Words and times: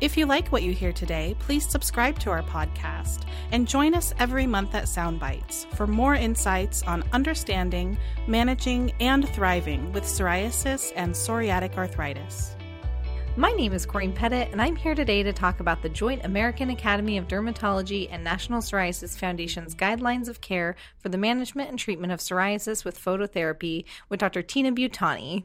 If 0.00 0.16
you 0.16 0.26
like 0.26 0.48
what 0.48 0.62
you 0.62 0.72
hear 0.72 0.92
today, 0.92 1.34
please 1.38 1.68
subscribe 1.68 2.18
to 2.20 2.30
our 2.30 2.42
podcast 2.42 3.24
and 3.50 3.66
join 3.66 3.94
us 3.94 4.12
every 4.18 4.46
month 4.46 4.74
at 4.74 4.84
Soundbites 4.84 5.66
for 5.74 5.86
more 5.86 6.14
insights 6.14 6.82
on 6.82 7.02
understanding, 7.12 7.96
managing, 8.26 8.92
and 9.00 9.28
thriving 9.30 9.92
with 9.92 10.04
psoriasis 10.04 10.92
and 10.96 11.14
psoriatic 11.14 11.76
arthritis. 11.76 12.56
My 13.38 13.52
name 13.52 13.74
is 13.74 13.84
Corinne 13.84 14.14
Pettit, 14.14 14.50
and 14.50 14.62
I'm 14.62 14.76
here 14.76 14.94
today 14.94 15.22
to 15.22 15.30
talk 15.30 15.60
about 15.60 15.82
the 15.82 15.90
Joint 15.90 16.24
American 16.24 16.70
Academy 16.70 17.18
of 17.18 17.28
Dermatology 17.28 18.08
and 18.10 18.24
National 18.24 18.62
Psoriasis 18.62 19.18
Foundation's 19.18 19.74
guidelines 19.74 20.28
of 20.28 20.40
care 20.40 20.74
for 20.96 21.10
the 21.10 21.18
management 21.18 21.68
and 21.68 21.78
treatment 21.78 22.14
of 22.14 22.20
psoriasis 22.20 22.82
with 22.82 22.98
phototherapy 22.98 23.84
with 24.08 24.20
Dr. 24.20 24.40
Tina 24.40 24.72
Bhutani. 24.72 25.44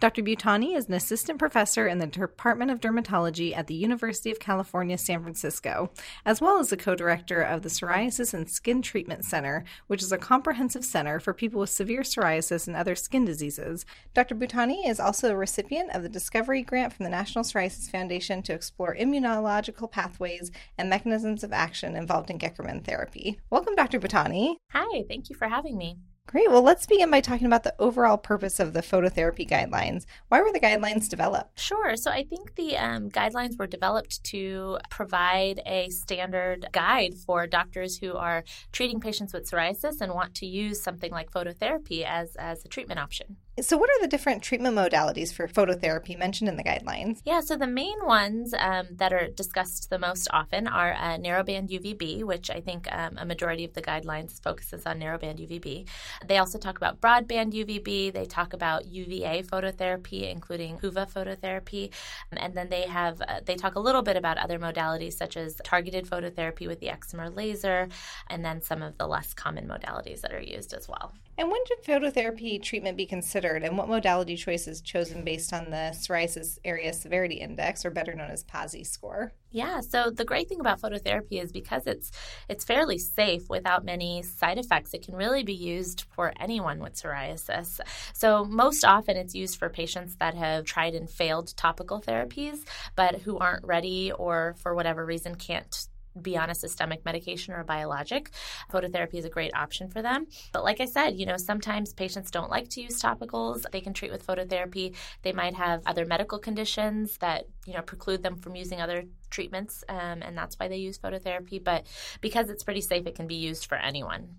Dr. 0.00 0.22
Bhutani 0.22 0.76
is 0.76 0.88
an 0.88 0.94
assistant 0.94 1.38
professor 1.38 1.86
in 1.86 1.98
the 1.98 2.06
Department 2.06 2.70
of 2.70 2.80
Dermatology 2.80 3.56
at 3.56 3.66
the 3.66 3.74
University 3.74 4.30
of 4.30 4.38
California, 4.40 4.98
San 4.98 5.22
Francisco, 5.22 5.90
as 6.24 6.40
well 6.40 6.58
as 6.58 6.70
the 6.70 6.76
co 6.76 6.94
director 6.94 7.40
of 7.40 7.62
the 7.62 7.68
Psoriasis 7.68 8.34
and 8.34 8.48
Skin 8.48 8.82
Treatment 8.82 9.24
Center, 9.24 9.64
which 9.86 10.02
is 10.02 10.12
a 10.12 10.18
comprehensive 10.18 10.84
center 10.84 11.20
for 11.20 11.32
people 11.32 11.60
with 11.60 11.70
severe 11.70 12.02
psoriasis 12.02 12.66
and 12.66 12.76
other 12.76 12.94
skin 12.94 13.24
diseases. 13.24 13.84
Dr. 14.14 14.34
Bhutani 14.34 14.88
is 14.88 15.00
also 15.00 15.30
a 15.30 15.36
recipient 15.36 15.94
of 15.94 16.02
the 16.02 16.08
Discovery 16.08 16.62
Grant 16.62 16.92
from 16.92 17.04
the 17.04 17.10
National 17.10 17.44
Psoriasis 17.44 17.90
Foundation 17.90 18.42
to 18.42 18.52
explore 18.52 18.96
immunological 18.96 19.90
pathways 19.90 20.50
and 20.78 20.90
mechanisms 20.90 21.44
of 21.44 21.52
action 21.52 21.96
involved 21.96 22.30
in 22.30 22.38
Goeckerman 22.38 22.84
therapy. 22.84 23.38
Welcome, 23.50 23.74
Dr. 23.74 24.00
Bhutani. 24.00 24.56
Hi, 24.72 25.04
thank 25.08 25.30
you 25.30 25.36
for 25.36 25.48
having 25.48 25.76
me. 25.76 25.98
Great. 26.30 26.48
Well, 26.48 26.62
let's 26.62 26.86
begin 26.86 27.10
by 27.10 27.20
talking 27.20 27.48
about 27.48 27.64
the 27.64 27.74
overall 27.80 28.16
purpose 28.16 28.60
of 28.60 28.72
the 28.72 28.82
phototherapy 28.82 29.50
guidelines. 29.50 30.06
Why 30.28 30.40
were 30.40 30.52
the 30.52 30.60
guidelines 30.60 31.08
developed? 31.08 31.58
Sure. 31.58 31.96
So 31.96 32.12
I 32.12 32.22
think 32.22 32.54
the 32.54 32.76
um, 32.76 33.10
guidelines 33.10 33.58
were 33.58 33.66
developed 33.66 34.22
to 34.26 34.78
provide 34.90 35.60
a 35.66 35.88
standard 35.88 36.68
guide 36.70 37.14
for 37.14 37.48
doctors 37.48 37.98
who 37.98 38.14
are 38.14 38.44
treating 38.70 39.00
patients 39.00 39.32
with 39.32 39.50
psoriasis 39.50 40.00
and 40.00 40.14
want 40.14 40.36
to 40.36 40.46
use 40.46 40.80
something 40.80 41.10
like 41.10 41.32
phototherapy 41.32 42.04
as, 42.04 42.36
as 42.36 42.64
a 42.64 42.68
treatment 42.68 43.00
option. 43.00 43.36
So, 43.60 43.76
what 43.76 43.90
are 43.90 44.00
the 44.00 44.08
different 44.08 44.42
treatment 44.42 44.74
modalities 44.74 45.32
for 45.32 45.46
phototherapy 45.46 46.18
mentioned 46.18 46.48
in 46.48 46.56
the 46.56 46.64
guidelines? 46.64 47.20
Yeah, 47.24 47.40
so 47.40 47.56
the 47.56 47.66
main 47.66 48.06
ones 48.06 48.54
um, 48.58 48.86
that 48.92 49.12
are 49.12 49.28
discussed 49.28 49.90
the 49.90 49.98
most 49.98 50.28
often 50.32 50.66
are 50.66 50.92
uh, 50.92 51.18
narrowband 51.18 51.68
UVB, 51.68 52.24
which 52.24 52.50
I 52.50 52.60
think 52.60 52.88
um, 52.90 53.18
a 53.18 53.26
majority 53.26 53.64
of 53.64 53.74
the 53.74 53.82
guidelines 53.82 54.40
focuses 54.42 54.86
on 54.86 55.00
narrowband 55.00 55.46
UVB. 55.46 55.86
They 56.26 56.38
also 56.38 56.58
talk 56.58 56.78
about 56.78 57.00
broadband 57.00 57.52
UVB. 57.52 58.12
They 58.12 58.24
talk 58.24 58.54
about 58.54 58.86
UVA 58.86 59.42
phototherapy, 59.42 60.30
including 60.30 60.78
PUVA 60.78 61.12
phototherapy, 61.12 61.90
and 62.32 62.56
then 62.56 62.70
they 62.70 62.82
have 62.82 63.20
uh, 63.20 63.40
they 63.44 63.56
talk 63.56 63.74
a 63.74 63.80
little 63.80 64.02
bit 64.02 64.16
about 64.16 64.38
other 64.38 64.58
modalities 64.58 65.14
such 65.14 65.36
as 65.36 65.60
targeted 65.64 66.06
phototherapy 66.06 66.66
with 66.66 66.80
the 66.80 66.86
excimer 66.86 67.34
laser, 67.34 67.88
and 68.28 68.42
then 68.42 68.62
some 68.62 68.80
of 68.80 68.96
the 68.96 69.06
less 69.06 69.34
common 69.34 69.68
modalities 69.68 70.22
that 70.22 70.32
are 70.32 70.40
used 70.40 70.72
as 70.72 70.88
well. 70.88 71.12
And 71.40 71.50
when 71.50 71.64
should 71.64 71.82
phototherapy 71.82 72.62
treatment 72.62 72.98
be 72.98 73.06
considered, 73.06 73.62
and 73.62 73.78
what 73.78 73.88
modality 73.88 74.36
choice 74.36 74.68
is 74.68 74.82
chosen 74.82 75.24
based 75.24 75.54
on 75.54 75.70
the 75.70 75.94
Psoriasis 75.94 76.58
Area 76.66 76.92
Severity 76.92 77.36
Index, 77.36 77.82
or 77.82 77.90
better 77.90 78.14
known 78.14 78.30
as 78.30 78.44
PASI 78.44 78.84
score? 78.84 79.32
Yeah, 79.50 79.80
so 79.80 80.10
the 80.10 80.26
great 80.26 80.50
thing 80.50 80.60
about 80.60 80.82
phototherapy 80.82 81.42
is 81.42 81.50
because 81.50 81.86
it's 81.86 82.12
it's 82.50 82.66
fairly 82.66 82.98
safe 82.98 83.48
without 83.48 83.86
many 83.86 84.22
side 84.22 84.58
effects. 84.58 84.92
It 84.92 85.02
can 85.02 85.16
really 85.16 85.42
be 85.42 85.54
used 85.54 86.04
for 86.14 86.34
anyone 86.38 86.78
with 86.78 86.92
psoriasis. 86.92 87.80
So 88.12 88.44
most 88.44 88.84
often 88.84 89.16
it's 89.16 89.34
used 89.34 89.58
for 89.58 89.70
patients 89.70 90.16
that 90.16 90.34
have 90.34 90.66
tried 90.66 90.94
and 90.94 91.08
failed 91.08 91.56
topical 91.56 92.02
therapies 92.02 92.58
but 92.96 93.22
who 93.22 93.38
aren't 93.38 93.64
ready 93.64 94.12
or 94.12 94.54
for 94.58 94.74
whatever 94.74 95.06
reason 95.06 95.34
can't 95.34 95.88
be 96.20 96.36
on 96.36 96.50
a 96.50 96.54
systemic 96.54 97.04
medication 97.04 97.54
or 97.54 97.60
a 97.60 97.64
biologic, 97.64 98.30
phototherapy 98.72 99.14
is 99.14 99.24
a 99.24 99.30
great 99.30 99.54
option 99.54 99.88
for 99.88 100.02
them. 100.02 100.26
But 100.52 100.64
like 100.64 100.80
I 100.80 100.86
said, 100.86 101.18
you 101.18 101.26
know, 101.26 101.36
sometimes 101.36 101.92
patients 101.92 102.30
don't 102.30 102.50
like 102.50 102.68
to 102.70 102.82
use 102.82 103.00
topicals. 103.00 103.64
They 103.70 103.80
can 103.80 103.94
treat 103.94 104.12
with 104.12 104.26
phototherapy. 104.26 104.94
They 105.22 105.32
might 105.32 105.54
have 105.54 105.82
other 105.86 106.04
medical 106.04 106.38
conditions 106.38 107.18
that, 107.18 107.46
you 107.66 107.74
know, 107.74 107.82
preclude 107.82 108.22
them 108.22 108.36
from 108.36 108.56
using 108.56 108.80
other 108.80 109.04
treatments, 109.30 109.84
um, 109.88 110.22
and 110.22 110.36
that's 110.36 110.56
why 110.58 110.68
they 110.68 110.76
use 110.76 110.98
phototherapy. 110.98 111.62
But 111.62 111.86
because 112.20 112.50
it's 112.50 112.64
pretty 112.64 112.80
safe, 112.80 113.06
it 113.06 113.14
can 113.14 113.26
be 113.26 113.36
used 113.36 113.66
for 113.66 113.76
anyone. 113.76 114.36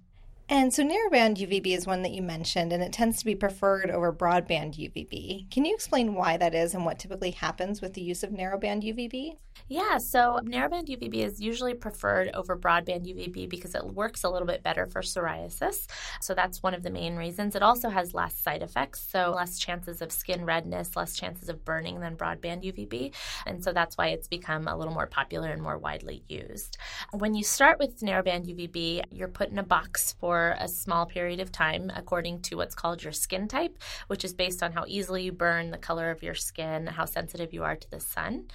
And 0.51 0.73
so 0.73 0.83
narrowband 0.83 1.37
UVB 1.37 1.67
is 1.67 1.87
one 1.87 2.01
that 2.01 2.11
you 2.11 2.21
mentioned, 2.21 2.73
and 2.73 2.83
it 2.83 2.91
tends 2.91 3.17
to 3.19 3.25
be 3.25 3.35
preferred 3.35 3.89
over 3.89 4.11
broadband 4.11 4.75
UVB. 4.77 5.49
Can 5.49 5.63
you 5.63 5.73
explain 5.73 6.13
why 6.13 6.35
that 6.35 6.53
is 6.53 6.73
and 6.73 6.83
what 6.83 6.99
typically 6.99 7.31
happens 7.31 7.81
with 7.81 7.93
the 7.93 8.01
use 8.01 8.21
of 8.21 8.31
narrowband 8.31 8.83
UVB? 8.83 9.37
Yeah, 9.69 9.97
so 9.97 10.39
narrowband 10.43 10.89
UVB 10.89 11.15
is 11.15 11.39
usually 11.39 11.73
preferred 11.73 12.31
over 12.33 12.57
broadband 12.57 13.05
UVB 13.05 13.47
because 13.47 13.75
it 13.75 13.85
works 13.85 14.25
a 14.25 14.29
little 14.29 14.45
bit 14.45 14.63
better 14.63 14.87
for 14.87 15.01
psoriasis. 15.01 15.87
So 16.19 16.33
that's 16.33 16.61
one 16.61 16.73
of 16.73 16.83
the 16.83 16.89
main 16.89 17.15
reasons. 17.15 17.55
It 17.55 17.63
also 17.63 17.87
has 17.87 18.13
less 18.13 18.35
side 18.35 18.61
effects, 18.61 19.07
so 19.09 19.31
less 19.31 19.57
chances 19.57 20.01
of 20.01 20.11
skin 20.11 20.43
redness, 20.43 20.97
less 20.97 21.15
chances 21.15 21.47
of 21.47 21.63
burning 21.63 22.01
than 22.01 22.17
broadband 22.17 22.63
UVB. 22.63 23.13
And 23.45 23.63
so 23.63 23.71
that's 23.71 23.97
why 23.97 24.07
it's 24.07 24.27
become 24.27 24.67
a 24.67 24.75
little 24.75 24.93
more 24.93 25.07
popular 25.07 25.49
and 25.49 25.61
more 25.61 25.77
widely 25.77 26.23
used. 26.27 26.77
When 27.13 27.35
you 27.35 27.45
start 27.45 27.79
with 27.79 28.01
narrowband 28.01 28.53
UVB, 28.53 29.03
you're 29.11 29.29
put 29.29 29.49
in 29.49 29.57
a 29.57 29.63
box 29.63 30.15
for 30.19 30.40
for 30.41 30.55
a 30.59 30.67
small 30.67 31.05
period 31.05 31.39
of 31.39 31.51
time 31.51 31.91
according 31.95 32.41
to 32.41 32.55
what's 32.55 32.73
called 32.73 33.03
your 33.03 33.13
skin 33.13 33.47
type, 33.47 33.77
which 34.07 34.25
is 34.25 34.33
based 34.33 34.63
on 34.63 34.71
how 34.71 34.83
easily 34.87 35.21
you 35.21 35.31
burn, 35.31 35.69
the 35.69 35.77
color 35.77 36.09
of 36.09 36.23
your 36.23 36.33
skin, 36.33 36.87
how 36.87 37.05
sensitive 37.05 37.53
you 37.53 37.63
are 37.63 37.75
to 37.75 37.91
the 37.91 37.99
sun. 37.99 38.45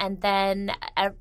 And 0.00 0.20
then 0.20 0.72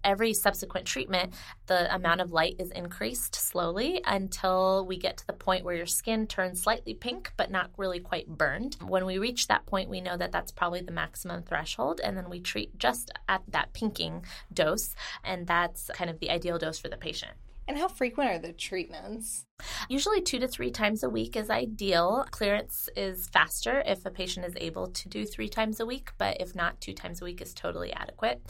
every 0.04 0.34
subsequent 0.34 0.88
treatment, 0.88 1.34
the 1.68 1.94
amount 1.94 2.22
of 2.22 2.32
light 2.32 2.56
is 2.58 2.72
increased 2.72 3.36
slowly 3.36 4.02
until 4.04 4.84
we 4.88 4.98
get 4.98 5.18
to 5.18 5.28
the 5.28 5.34
point 5.34 5.64
where 5.64 5.76
your 5.76 5.86
skin 5.86 6.26
turns 6.26 6.64
slightly 6.64 6.96
pink 6.96 7.32
but 7.38 7.52
not 7.52 7.70
really 7.78 8.00
quite 8.00 8.28
burned. 8.28 8.78
When 8.82 9.06
we 9.06 9.20
reach 9.20 9.48
that 9.48 9.68
point, 9.68 9.90
we 9.90 10.02
know 10.02 10.18
that 10.18 10.32
that's 10.32 10.52
probably 10.52 10.82
the 10.82 10.92
maximum 10.92 11.44
threshold, 11.44 12.02
and 12.04 12.18
then 12.18 12.32
we 12.32 12.40
treat 12.40 12.80
just 12.80 13.12
at 13.30 13.44
that 13.50 13.74
pinking 13.74 14.26
dose, 14.52 14.96
and 15.24 15.46
that's 15.46 15.92
kind 15.94 16.10
of 16.10 16.20
the 16.20 16.32
ideal 16.32 16.58
dose 16.58 16.80
for 16.80 16.90
the 16.90 16.98
patient. 16.98 17.34
And 17.68 17.78
how 17.78 17.88
frequent 17.88 18.30
are 18.30 18.40
the 18.40 18.54
treatments? 18.54 19.46
Usually, 19.90 20.22
two 20.22 20.38
to 20.40 20.48
three 20.48 20.70
times 20.70 21.04
a 21.04 21.10
week 21.10 21.36
is 21.36 21.50
ideal. 21.50 22.26
Clearance 22.30 22.90
is 22.96 23.28
faster 23.28 23.82
if 23.86 24.06
a 24.06 24.12
patient 24.12 24.46
is 24.46 24.54
able 24.58 24.88
to 24.88 25.10
do 25.10 25.26
three 25.26 25.50
times 25.50 25.80
a 25.80 25.86
week, 25.86 26.12
but 26.18 26.38
if 26.40 26.54
not, 26.54 26.80
two 26.80 26.94
times 26.94 27.22
a 27.22 27.26
week 27.26 27.42
is 27.42 27.54
totally 27.54 27.92
adequate. 27.92 28.42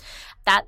That 0.46 0.68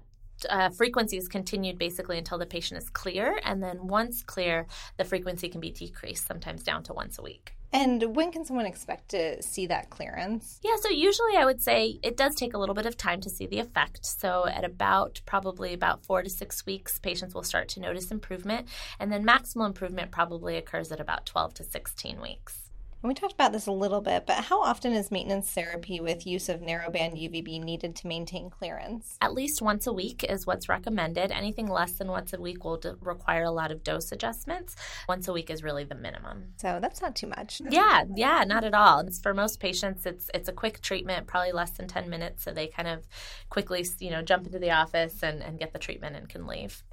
uh, 0.49 0.69
frequency 0.69 1.17
is 1.17 1.27
continued 1.27 1.77
basically 1.77 2.17
until 2.17 2.37
the 2.37 2.45
patient 2.45 2.81
is 2.81 2.89
clear, 2.89 3.37
and 3.43 3.61
then 3.61 3.87
once 3.87 4.23
clear, 4.23 4.67
the 4.97 5.03
frequency 5.03 5.49
can 5.49 5.59
be 5.59 5.71
decreased, 5.71 6.25
sometimes 6.25 6.63
down 6.63 6.83
to 6.83 6.93
once 6.93 7.19
a 7.19 7.23
week. 7.23 7.56
And 7.73 8.15
when 8.15 8.31
can 8.31 8.45
someone 8.45 8.65
expect 8.65 9.09
to 9.09 9.41
see 9.43 9.67
that 9.67 9.89
clearance? 9.89 10.59
Yeah, 10.63 10.75
so 10.79 10.89
usually 10.89 11.35
I 11.35 11.45
would 11.45 11.61
say 11.61 11.99
it 12.01 12.15
does 12.15 12.35
take 12.35 12.53
a 12.53 12.57
little 12.57 12.75
bit 12.75 12.85
of 12.85 12.95
time 12.95 13.21
to 13.21 13.29
see 13.29 13.45
the 13.45 13.59
effect. 13.59 14.05
So 14.05 14.45
at 14.47 14.63
about 14.63 15.21
probably 15.25 15.73
about 15.73 16.03
four 16.03 16.23
to 16.23 16.29
six 16.29 16.65
weeks, 16.65 16.97
patients 16.97 17.35
will 17.35 17.43
start 17.43 17.67
to 17.69 17.79
notice 17.79 18.11
improvement. 18.11 18.67
And 18.99 19.11
then 19.11 19.25
maximal 19.25 19.67
improvement 19.67 20.11
probably 20.11 20.55
occurs 20.55 20.91
at 20.91 20.99
about 20.99 21.25
12 21.25 21.55
to 21.55 21.63
16 21.63 22.21
weeks. 22.21 22.66
And 23.07 23.15
we 23.15 23.21
talked 23.21 23.35
about 23.35 23.53
this 23.53 23.67
a 23.67 23.71
little 23.71 24.01
bit, 24.01 24.25
but 24.27 24.43
how 24.43 24.61
often 24.61 24.91
is 24.91 25.11
maintenance 25.11 25.49
therapy 25.49 26.01
with 26.01 26.27
use 26.27 26.49
of 26.49 26.59
narrowband 26.59 27.13
UVB 27.13 27.63
needed 27.63 27.95
to 27.95 28.07
maintain 28.07 28.49
clearance? 28.49 29.17
At 29.21 29.33
least 29.33 29.61
once 29.61 29.87
a 29.87 29.93
week 29.93 30.25
is 30.25 30.45
what's 30.45 30.67
recommended. 30.67 31.31
Anything 31.31 31.67
less 31.67 31.93
than 31.93 32.09
once 32.09 32.33
a 32.33 32.41
week 32.41 32.65
will 32.65 32.75
d- 32.75 32.91
require 32.99 33.43
a 33.43 33.49
lot 33.49 33.71
of 33.71 33.81
dose 33.81 34.11
adjustments. 34.11 34.75
Once 35.07 35.29
a 35.29 35.31
week 35.31 35.49
is 35.49 35.63
really 35.63 35.85
the 35.85 35.95
minimum. 35.95 36.47
So 36.57 36.79
that's 36.81 37.01
not 37.01 37.15
too 37.15 37.27
much. 37.27 37.61
Yeah, 37.69 38.03
yeah, 38.13 38.43
not 38.45 38.65
at 38.65 38.73
all. 38.73 38.99
It's 38.99 39.21
for 39.21 39.33
most 39.33 39.61
patients, 39.61 40.05
it's 40.05 40.29
it's 40.33 40.49
a 40.49 40.53
quick 40.53 40.81
treatment, 40.81 41.27
probably 41.27 41.53
less 41.53 41.71
than 41.71 41.87
10 41.87 42.09
minutes, 42.09 42.43
so 42.43 42.51
they 42.51 42.67
kind 42.67 42.89
of 42.89 43.07
quickly, 43.47 43.85
you 43.99 44.11
know, 44.11 44.21
jump 44.21 44.47
into 44.47 44.59
the 44.59 44.71
office 44.71 45.23
and, 45.23 45.41
and 45.41 45.59
get 45.59 45.71
the 45.71 45.79
treatment 45.79 46.17
and 46.17 46.27
can 46.27 46.45
leave. 46.45 46.83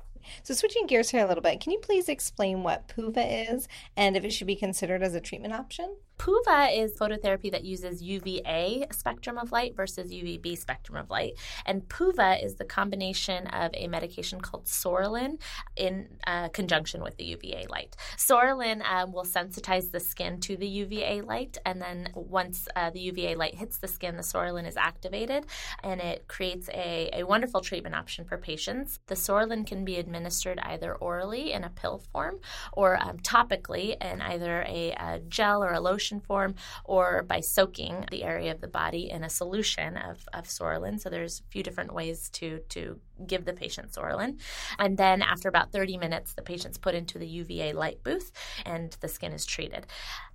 So, 0.42 0.54
switching 0.54 0.86
gears 0.86 1.10
here 1.10 1.24
a 1.24 1.28
little 1.28 1.42
bit, 1.42 1.60
can 1.60 1.72
you 1.72 1.78
please 1.80 2.08
explain 2.08 2.62
what 2.62 2.88
PUVA 2.88 3.54
is 3.54 3.68
and 3.96 4.16
if 4.16 4.24
it 4.24 4.30
should 4.30 4.46
be 4.46 4.56
considered 4.56 5.02
as 5.02 5.14
a 5.14 5.20
treatment 5.20 5.54
option? 5.54 5.96
PUVA 6.18 6.78
is 6.78 6.96
phototherapy 6.96 7.50
that 7.50 7.64
uses 7.64 8.00
UVA 8.00 8.86
spectrum 8.92 9.36
of 9.36 9.50
light 9.52 9.74
versus 9.76 10.12
UVB 10.12 10.56
spectrum 10.56 10.96
of 10.96 11.10
light. 11.10 11.34
And 11.66 11.88
PUVA 11.88 12.42
is 12.42 12.54
the 12.54 12.64
combination 12.64 13.46
of 13.48 13.72
a 13.74 13.88
medication 13.88 14.40
called 14.40 14.64
Psoralen 14.64 15.40
in 15.76 16.08
uh, 16.26 16.48
conjunction 16.50 17.02
with 17.02 17.16
the 17.16 17.24
UVA 17.24 17.66
light. 17.68 17.96
Psoralen 18.16 18.82
um, 18.88 19.12
will 19.12 19.24
sensitize 19.24 19.90
the 19.90 20.00
skin 20.00 20.40
to 20.40 20.56
the 20.56 20.68
UVA 20.68 21.22
light, 21.22 21.58
and 21.66 21.82
then 21.82 22.08
once 22.14 22.68
uh, 22.76 22.90
the 22.90 23.00
UVA 23.00 23.34
light 23.34 23.56
hits 23.56 23.78
the 23.78 23.88
skin, 23.88 24.16
the 24.16 24.22
Psoralen 24.22 24.66
is 24.66 24.76
activated 24.76 25.46
and 25.82 26.00
it 26.00 26.28
creates 26.28 26.68
a, 26.68 27.10
a 27.12 27.24
wonderful 27.24 27.60
treatment 27.60 27.94
option 27.94 28.24
for 28.24 28.38
patients. 28.38 29.00
The 29.06 29.14
Psoralen 29.14 29.66
can 29.66 29.84
be 29.84 29.96
administered 29.96 30.13
either 30.62 30.94
orally 30.94 31.52
in 31.52 31.64
a 31.64 31.70
pill 31.70 32.02
form 32.12 32.38
or 32.72 33.00
um, 33.02 33.18
topically 33.18 33.96
in 34.02 34.20
either 34.20 34.62
a, 34.68 34.92
a 34.92 35.20
gel 35.28 35.62
or 35.62 35.72
a 35.72 35.80
lotion 35.80 36.20
form 36.20 36.54
or 36.84 37.22
by 37.22 37.40
soaking 37.40 38.04
the 38.10 38.24
area 38.24 38.52
of 38.52 38.60
the 38.60 38.68
body 38.68 39.10
in 39.10 39.24
a 39.24 39.30
solution 39.30 39.96
of, 39.96 40.28
of 40.32 40.44
Psoralen. 40.44 41.00
So 41.00 41.08
there's 41.08 41.40
a 41.40 41.50
few 41.50 41.62
different 41.62 41.92
ways 41.92 42.28
to, 42.30 42.60
to 42.70 43.00
give 43.26 43.44
the 43.44 43.52
patient 43.52 43.92
Psoralen. 43.92 44.40
And 44.78 44.96
then 44.98 45.22
after 45.22 45.48
about 45.48 45.72
30 45.72 45.98
minutes, 45.98 46.34
the 46.34 46.42
patient's 46.42 46.78
put 46.78 46.94
into 46.94 47.18
the 47.18 47.26
UVA 47.26 47.72
light 47.72 48.02
booth 48.02 48.32
and 48.64 48.96
the 49.00 49.08
skin 49.08 49.32
is 49.32 49.46
treated. 49.46 49.86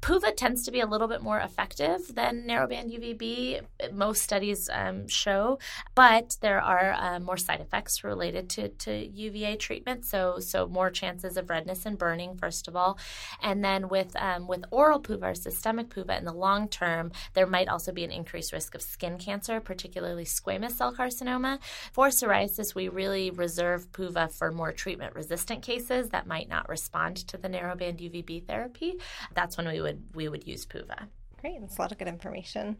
PUVA 0.01 0.35
tends 0.35 0.63
to 0.63 0.71
be 0.71 0.79
a 0.79 0.85
little 0.85 1.07
bit 1.07 1.21
more 1.21 1.39
effective 1.39 2.15
than 2.15 2.47
narrowband 2.47 2.97
UVB, 2.97 3.93
most 3.93 4.21
studies 4.21 4.69
um, 4.71 5.07
show, 5.07 5.59
but 5.95 6.37
there 6.41 6.61
are 6.61 6.93
uh, 6.93 7.19
more 7.19 7.37
side 7.37 7.59
effects 7.59 8.03
related 8.03 8.49
to, 8.51 8.69
to 8.69 9.05
UVA 9.05 9.55
treatment. 9.57 9.68
Treatment, 9.69 10.03
so, 10.03 10.39
so 10.39 10.65
more 10.65 10.89
chances 10.89 11.37
of 11.37 11.47
redness 11.47 11.85
and 11.85 11.95
burning, 11.95 12.35
first 12.35 12.67
of 12.67 12.75
all. 12.75 12.97
And 13.39 13.63
then 13.63 13.87
with, 13.87 14.15
um, 14.15 14.47
with 14.47 14.65
oral 14.71 14.99
PUVA 14.99 15.31
or 15.31 15.35
systemic 15.35 15.89
PUVA 15.89 16.17
in 16.17 16.25
the 16.25 16.33
long 16.33 16.67
term, 16.67 17.11
there 17.35 17.45
might 17.45 17.67
also 17.67 17.91
be 17.91 18.03
an 18.03 18.11
increased 18.11 18.51
risk 18.51 18.73
of 18.73 18.81
skin 18.81 19.19
cancer, 19.19 19.59
particularly 19.59 20.25
squamous 20.25 20.71
cell 20.71 20.91
carcinoma. 20.91 21.59
For 21.93 22.07
psoriasis, 22.07 22.73
we 22.73 22.87
really 22.87 23.29
reserve 23.29 23.91
PUVA 23.91 24.33
for 24.33 24.51
more 24.51 24.71
treatment 24.71 25.13
resistant 25.13 25.61
cases 25.61 26.09
that 26.09 26.25
might 26.25 26.49
not 26.49 26.67
respond 26.67 27.17
to 27.27 27.37
the 27.37 27.47
narrowband 27.47 27.99
UVB 27.99 28.47
therapy. 28.47 28.95
That's 29.35 29.55
when 29.55 29.67
we 29.67 29.81
would 29.81 30.01
we 30.15 30.29
would 30.29 30.47
use 30.47 30.65
PUVA. 30.65 31.09
Great, 31.41 31.61
that's 31.61 31.77
a 31.77 31.81
lot 31.81 31.91
of 31.91 31.99
good 31.99 32.07
information. 32.07 32.77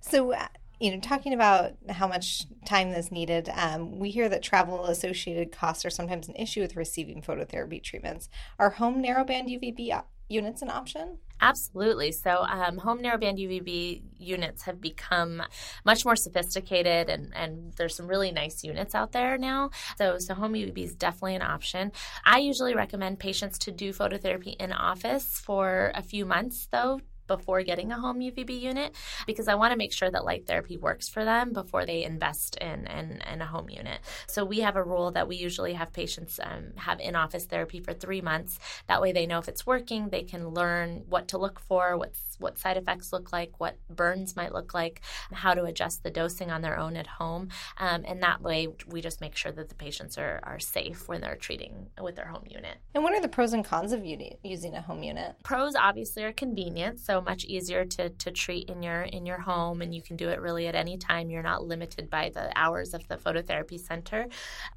So, 0.00 0.34
uh, 0.34 0.48
you 0.82 0.90
know, 0.90 0.98
talking 0.98 1.32
about 1.32 1.74
how 1.88 2.08
much 2.08 2.44
time 2.66 2.88
is 2.88 3.12
needed, 3.12 3.48
um, 3.54 4.00
we 4.00 4.10
hear 4.10 4.28
that 4.28 4.42
travel 4.42 4.86
associated 4.86 5.52
costs 5.52 5.84
are 5.84 5.90
sometimes 5.90 6.26
an 6.26 6.34
issue 6.34 6.60
with 6.60 6.74
receiving 6.74 7.22
phototherapy 7.22 7.80
treatments. 7.80 8.28
Are 8.58 8.70
home 8.70 9.00
narrowband 9.00 9.46
UVB 9.46 10.02
units 10.28 10.60
an 10.60 10.70
option? 10.70 11.18
Absolutely. 11.40 12.10
So, 12.10 12.42
um, 12.48 12.78
home 12.78 12.98
narrowband 12.98 13.38
UVB 13.38 14.02
units 14.18 14.62
have 14.62 14.80
become 14.80 15.40
much 15.84 16.04
more 16.04 16.16
sophisticated, 16.16 17.08
and, 17.08 17.32
and 17.36 17.72
there's 17.74 17.94
some 17.94 18.08
really 18.08 18.32
nice 18.32 18.64
units 18.64 18.92
out 18.96 19.12
there 19.12 19.38
now. 19.38 19.70
So, 19.98 20.18
so 20.18 20.34
home 20.34 20.54
UVB 20.54 20.78
is 20.78 20.94
definitely 20.96 21.36
an 21.36 21.42
option. 21.42 21.92
I 22.24 22.38
usually 22.38 22.74
recommend 22.74 23.20
patients 23.20 23.56
to 23.58 23.70
do 23.70 23.92
phototherapy 23.92 24.56
in 24.60 24.72
office 24.72 25.38
for 25.38 25.92
a 25.94 26.02
few 26.02 26.26
months, 26.26 26.66
though, 26.72 27.00
before 27.36 27.62
getting 27.62 27.90
a 27.92 28.00
home 28.00 28.20
UVB 28.20 28.60
unit 28.60 28.94
because 29.26 29.48
I 29.48 29.54
want 29.54 29.72
to 29.72 29.78
make 29.78 29.92
sure 29.92 30.10
that 30.10 30.24
light 30.24 30.46
therapy 30.46 30.76
works 30.76 31.08
for 31.08 31.24
them 31.24 31.52
before 31.52 31.86
they 31.86 32.04
invest 32.04 32.56
in, 32.56 32.86
in, 32.86 33.22
in 33.32 33.40
a 33.40 33.46
home 33.46 33.70
unit. 33.70 34.00
So 34.26 34.44
we 34.44 34.60
have 34.60 34.76
a 34.76 34.82
rule 34.82 35.10
that 35.12 35.28
we 35.28 35.36
usually 35.36 35.72
have 35.72 35.92
patients 35.92 36.38
um, 36.42 36.72
have 36.76 37.00
in 37.00 37.16
office 37.16 37.46
therapy 37.46 37.80
for 37.80 37.94
three 37.94 38.20
months. 38.20 38.58
That 38.86 39.00
way 39.00 39.12
they 39.12 39.26
know 39.26 39.38
if 39.38 39.48
it's 39.48 39.66
working, 39.66 40.10
they 40.10 40.24
can 40.24 40.50
learn 40.50 41.04
what 41.08 41.28
to 41.28 41.38
look 41.38 41.58
for, 41.60 41.96
what's 41.96 42.31
what 42.42 42.58
side 42.58 42.76
effects 42.76 43.12
look 43.12 43.32
like, 43.32 43.58
what 43.58 43.76
burns 43.88 44.36
might 44.36 44.52
look 44.52 44.74
like, 44.74 45.00
how 45.32 45.54
to 45.54 45.64
adjust 45.64 46.02
the 46.02 46.10
dosing 46.10 46.50
on 46.50 46.62
their 46.62 46.78
own 46.78 46.96
at 46.96 47.06
home. 47.06 47.48
Um, 47.78 48.04
and 48.06 48.22
that 48.22 48.42
way, 48.42 48.68
we 48.86 49.00
just 49.00 49.20
make 49.20 49.36
sure 49.36 49.52
that 49.52 49.68
the 49.68 49.74
patients 49.74 50.18
are, 50.18 50.40
are 50.42 50.58
safe 50.58 51.08
when 51.08 51.20
they're 51.20 51.36
treating 51.36 51.86
with 52.00 52.16
their 52.16 52.26
home 52.26 52.44
unit. 52.48 52.78
And 52.94 53.04
what 53.04 53.14
are 53.14 53.20
the 53.20 53.28
pros 53.28 53.52
and 53.52 53.64
cons 53.64 53.92
of 53.92 54.04
using 54.04 54.74
a 54.74 54.82
home 54.82 55.02
unit? 55.02 55.36
Pros 55.42 55.74
obviously 55.74 56.24
are 56.24 56.32
convenient, 56.32 56.98
so 56.98 57.20
much 57.20 57.44
easier 57.44 57.84
to, 57.84 58.10
to 58.10 58.30
treat 58.30 58.68
in 58.68 58.82
your 58.82 59.02
in 59.02 59.26
your 59.26 59.40
home, 59.40 59.82
and 59.82 59.94
you 59.94 60.02
can 60.02 60.16
do 60.16 60.28
it 60.28 60.40
really 60.40 60.66
at 60.66 60.74
any 60.74 60.96
time. 60.98 61.30
You're 61.30 61.42
not 61.42 61.64
limited 61.64 62.10
by 62.10 62.30
the 62.34 62.50
hours 62.58 62.94
of 62.94 63.06
the 63.08 63.16
phototherapy 63.16 63.78
center. 63.78 64.26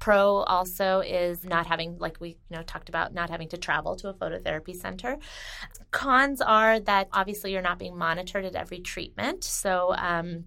Pro 0.00 0.36
also 0.44 1.00
is 1.00 1.44
not 1.44 1.66
having, 1.66 1.98
like 1.98 2.20
we 2.20 2.30
you 2.30 2.56
know 2.56 2.62
talked 2.62 2.88
about, 2.88 3.12
not 3.14 3.30
having 3.30 3.48
to 3.48 3.56
travel 3.56 3.96
to 3.96 4.08
a 4.08 4.14
phototherapy 4.14 4.74
center. 4.74 5.18
Cons 5.90 6.40
are 6.40 6.78
that 6.80 7.08
obviously 7.12 7.55
you're 7.56 7.62
not 7.62 7.78
being 7.78 7.96
monitored 7.96 8.44
at 8.44 8.54
every 8.54 8.80
treatment. 8.80 9.42
So, 9.42 9.94
um, 9.96 10.44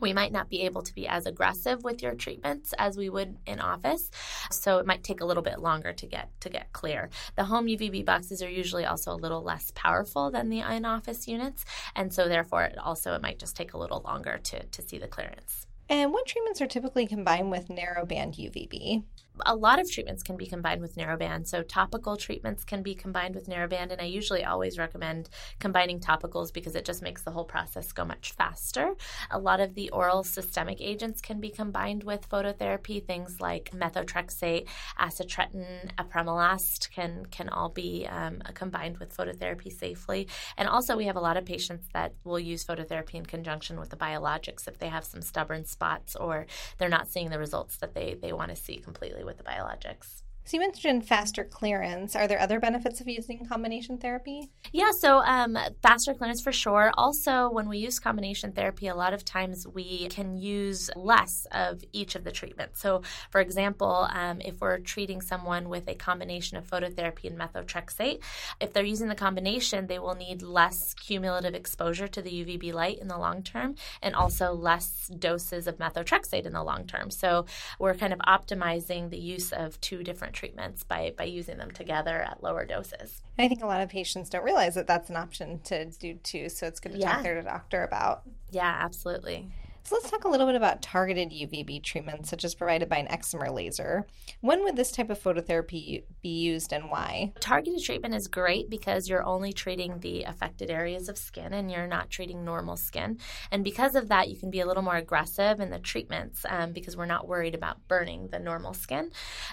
we 0.00 0.12
might 0.12 0.32
not 0.32 0.48
be 0.48 0.62
able 0.62 0.82
to 0.82 0.94
be 0.94 1.06
as 1.06 1.26
aggressive 1.26 1.84
with 1.84 2.02
your 2.02 2.14
treatments 2.14 2.72
as 2.78 2.96
we 2.96 3.10
would 3.10 3.36
in 3.46 3.60
office. 3.60 4.10
So 4.50 4.78
it 4.78 4.86
might 4.86 5.04
take 5.04 5.20
a 5.20 5.26
little 5.26 5.42
bit 5.42 5.60
longer 5.60 5.92
to 5.92 6.06
get 6.06 6.28
to 6.40 6.48
get 6.48 6.72
clear. 6.72 7.10
The 7.36 7.44
home 7.44 7.66
uvb 7.66 8.04
boxes 8.04 8.42
are 8.42 8.50
usually 8.50 8.84
also 8.84 9.12
a 9.12 9.14
little 9.14 9.42
less 9.42 9.72
powerful 9.74 10.30
than 10.30 10.48
the 10.48 10.60
in-office 10.60 11.28
units. 11.28 11.64
And 11.94 12.12
so 12.12 12.28
therefore 12.28 12.64
it 12.64 12.78
also 12.78 13.14
it 13.14 13.22
might 13.22 13.38
just 13.38 13.56
take 13.56 13.74
a 13.74 13.78
little 13.78 14.02
longer 14.04 14.38
to 14.44 14.64
to 14.64 14.82
see 14.82 14.98
the 14.98 15.08
clearance. 15.08 15.66
And 15.88 16.12
what 16.12 16.26
treatments 16.26 16.60
are 16.60 16.66
typically 16.66 17.06
combined 17.06 17.50
with 17.50 17.68
narrowband 17.68 18.38
uvb 18.38 19.02
a 19.46 19.54
lot 19.54 19.80
of 19.80 19.90
treatments 19.90 20.22
can 20.22 20.36
be 20.36 20.46
combined 20.46 20.80
with 20.80 20.96
narrowband. 20.96 21.46
So 21.46 21.62
topical 21.62 22.16
treatments 22.16 22.64
can 22.64 22.82
be 22.82 22.94
combined 22.94 23.34
with 23.34 23.48
narrowband, 23.48 23.92
and 23.92 24.00
I 24.00 24.04
usually 24.04 24.44
always 24.44 24.78
recommend 24.78 25.28
combining 25.58 26.00
topicals 26.00 26.52
because 26.52 26.74
it 26.74 26.84
just 26.84 27.02
makes 27.02 27.22
the 27.22 27.30
whole 27.30 27.44
process 27.44 27.92
go 27.92 28.04
much 28.04 28.32
faster. 28.32 28.94
A 29.30 29.38
lot 29.38 29.60
of 29.60 29.74
the 29.74 29.90
oral 29.90 30.22
systemic 30.22 30.80
agents 30.80 31.20
can 31.20 31.40
be 31.40 31.50
combined 31.50 32.04
with 32.04 32.28
phototherapy. 32.28 33.04
Things 33.04 33.40
like 33.40 33.70
methotrexate, 33.72 34.66
acitretin, 34.98 35.94
apremilast 35.96 36.90
can 36.90 37.26
can 37.30 37.48
all 37.48 37.68
be 37.68 38.06
um, 38.06 38.42
combined 38.54 38.98
with 38.98 39.16
phototherapy 39.16 39.72
safely. 39.72 40.28
And 40.56 40.68
also, 40.68 40.96
we 40.96 41.06
have 41.06 41.16
a 41.16 41.20
lot 41.20 41.36
of 41.36 41.44
patients 41.44 41.88
that 41.92 42.14
will 42.24 42.38
use 42.38 42.64
phototherapy 42.64 43.14
in 43.14 43.26
conjunction 43.26 43.78
with 43.78 43.90
the 43.90 43.96
biologics 43.96 44.68
if 44.68 44.78
they 44.78 44.88
have 44.88 45.04
some 45.04 45.22
stubborn 45.22 45.64
spots 45.64 46.16
or 46.16 46.46
they're 46.78 46.88
not 46.88 47.08
seeing 47.08 47.30
the 47.30 47.38
results 47.38 47.76
that 47.78 47.94
they 47.94 48.16
they 48.20 48.32
want 48.32 48.50
to 48.50 48.56
see 48.56 48.76
completely 48.76 49.24
with 49.30 49.38
the 49.38 49.44
biologics. 49.44 50.22
So 50.44 50.56
you 50.56 50.60
mentioned 50.62 51.06
faster 51.06 51.44
clearance. 51.44 52.16
Are 52.16 52.26
there 52.26 52.40
other 52.40 52.58
benefits 52.58 53.00
of 53.00 53.06
using 53.06 53.46
combination 53.46 53.98
therapy? 53.98 54.50
Yeah, 54.72 54.90
so 54.90 55.18
um, 55.18 55.56
faster 55.80 56.12
clearance 56.12 56.42
for 56.42 56.50
sure. 56.50 56.90
Also, 56.94 57.50
when 57.50 57.68
we 57.68 57.78
use 57.78 58.00
combination 58.00 58.50
therapy, 58.50 58.88
a 58.88 58.94
lot 58.94 59.12
of 59.12 59.24
times 59.24 59.66
we 59.66 60.08
can 60.08 60.36
use 60.36 60.90
less 60.96 61.46
of 61.52 61.84
each 61.92 62.16
of 62.16 62.24
the 62.24 62.32
treatments. 62.32 62.80
So, 62.80 63.02
for 63.30 63.40
example, 63.40 64.08
um, 64.12 64.40
if 64.40 64.60
we're 64.60 64.78
treating 64.78 65.20
someone 65.20 65.68
with 65.68 65.86
a 65.86 65.94
combination 65.94 66.56
of 66.56 66.66
phototherapy 66.66 67.24
and 67.24 67.38
methotrexate, 67.38 68.20
if 68.60 68.72
they're 68.72 68.82
using 68.82 69.08
the 69.08 69.14
combination, 69.14 69.86
they 69.86 70.00
will 70.00 70.16
need 70.16 70.42
less 70.42 70.94
cumulative 70.94 71.54
exposure 71.54 72.08
to 72.08 72.22
the 72.22 72.30
UVB 72.30 72.72
light 72.72 72.98
in 72.98 73.06
the 73.06 73.18
long 73.18 73.42
term 73.42 73.76
and 74.02 74.16
also 74.16 74.52
less 74.52 75.08
doses 75.16 75.68
of 75.68 75.78
methotrexate 75.78 76.46
in 76.46 76.54
the 76.54 76.64
long 76.64 76.86
term. 76.86 77.10
So, 77.10 77.46
we're 77.78 77.94
kind 77.94 78.12
of 78.12 78.18
optimizing 78.20 79.10
the 79.10 79.18
use 79.18 79.52
of 79.52 79.80
two 79.80 80.02
different 80.02 80.29
treatments 80.30 80.84
by, 80.84 81.12
by 81.16 81.24
using 81.24 81.58
them 81.58 81.70
together 81.70 82.20
at 82.20 82.42
lower 82.42 82.64
doses. 82.64 83.22
I 83.38 83.48
think 83.48 83.62
a 83.62 83.66
lot 83.66 83.80
of 83.80 83.88
patients 83.88 84.30
don't 84.30 84.44
realize 84.44 84.74
that 84.74 84.86
that's 84.86 85.10
an 85.10 85.16
option 85.16 85.60
to 85.64 85.86
do 85.86 86.14
too, 86.14 86.48
so 86.48 86.66
it's 86.66 86.80
good 86.80 86.92
to 86.92 86.98
yeah. 86.98 87.12
talk 87.12 87.18
to 87.18 87.22
their 87.24 87.42
doctor 87.42 87.84
about. 87.84 88.22
Yeah, 88.50 88.76
absolutely. 88.80 89.50
So 89.82 89.96
let's 89.96 90.10
talk 90.10 90.24
a 90.24 90.28
little 90.28 90.46
bit 90.46 90.56
about 90.56 90.82
targeted 90.82 91.30
UVB 91.30 91.82
treatments, 91.82 92.28
such 92.28 92.44
as 92.44 92.54
provided 92.54 92.88
by 92.88 92.98
an 92.98 93.08
excimer 93.08 93.52
laser. 93.52 94.06
When 94.40 94.62
would 94.62 94.76
this 94.76 94.92
type 94.92 95.10
of 95.10 95.18
phototherapy 95.18 96.04
be 96.22 96.28
used 96.28 96.72
and 96.72 96.90
why? 96.90 97.32
Targeted 97.40 97.82
treatment 97.82 98.14
is 98.14 98.28
great 98.28 98.68
because 98.68 99.08
you're 99.08 99.24
only 99.24 99.52
treating 99.52 99.98
the 99.98 100.24
affected 100.24 100.70
areas 100.70 101.08
of 101.08 101.16
skin 101.16 101.54
and 101.54 101.70
you're 101.70 101.86
not 101.86 102.10
treating 102.10 102.44
normal 102.44 102.76
skin. 102.76 103.18
And 103.50 103.64
because 103.64 103.94
of 103.94 104.08
that, 104.08 104.28
you 104.28 104.36
can 104.36 104.50
be 104.50 104.60
a 104.60 104.66
little 104.66 104.82
more 104.82 104.96
aggressive 104.96 105.60
in 105.60 105.70
the 105.70 105.78
treatments 105.78 106.44
um, 106.48 106.72
because 106.72 106.96
we're 106.96 107.06
not 107.06 107.26
worried 107.26 107.54
about 107.54 107.88
burning 107.88 108.28
the 108.28 108.38
normal 108.38 108.74
skin. 108.74 109.10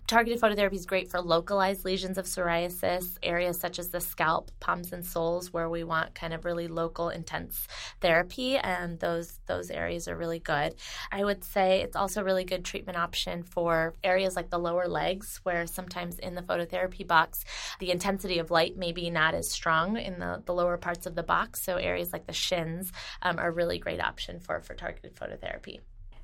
Targeted 0.07 0.41
phototherapy 0.41 0.75
is 0.75 0.85
great 0.85 1.09
for 1.09 1.21
localized 1.21 1.85
lesions 1.85 2.17
of 2.17 2.25
psoriasis, 2.25 3.17
areas 3.23 3.59
such 3.59 3.79
as 3.79 3.89
the 3.89 4.01
scalp, 4.01 4.51
palms, 4.59 4.91
and 4.91 5.05
soles, 5.05 5.53
where 5.53 5.69
we 5.69 5.83
want 5.85 6.13
kind 6.15 6.33
of 6.33 6.43
really 6.43 6.67
local, 6.67 7.09
intense 7.09 7.67
therapy. 8.01 8.57
And 8.57 8.99
those 8.99 9.39
those 9.47 9.71
areas 9.71 10.07
are 10.07 10.16
really 10.17 10.39
good. 10.39 10.75
I 11.11 11.23
would 11.23 11.43
say 11.43 11.81
it's 11.81 11.95
also 11.95 12.21
a 12.21 12.23
really 12.23 12.43
good 12.43 12.65
treatment 12.65 12.97
option 12.97 13.43
for 13.43 13.95
areas 14.03 14.35
like 14.35 14.49
the 14.49 14.59
lower 14.59 14.87
legs, 14.87 15.39
where 15.43 15.67
sometimes 15.67 16.19
in 16.19 16.35
the 16.35 16.41
phototherapy 16.41 17.05
box, 17.05 17.45
the 17.79 17.91
intensity 17.91 18.39
of 18.39 18.51
light 18.51 18.77
may 18.77 18.91
be 18.91 19.09
not 19.09 19.33
as 19.33 19.51
strong 19.51 19.97
in 19.97 20.19
the, 20.19 20.41
the 20.45 20.53
lower 20.53 20.77
parts 20.77 21.05
of 21.05 21.15
the 21.15 21.23
box. 21.23 21.63
So 21.63 21.77
areas 21.77 22.13
like 22.13 22.27
the 22.27 22.33
shins 22.33 22.91
um, 23.21 23.39
are 23.39 23.49
a 23.49 23.51
really 23.51 23.79
great 23.79 24.01
option 24.01 24.39
for, 24.39 24.59
for 24.61 24.73
targeted 24.73 25.15
phototherapy. 25.15 25.79